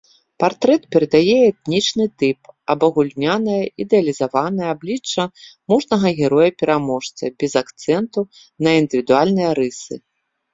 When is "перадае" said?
0.93-1.33